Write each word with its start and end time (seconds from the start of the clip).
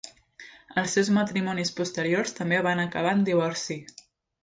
Els 0.81 0.95
seus 0.97 1.11
matrimonis 1.17 1.73
posteriors 1.81 2.35
també 2.41 2.65
van 2.71 2.85
acabar 2.89 3.17
en 3.19 3.25
divorci. 3.33 3.83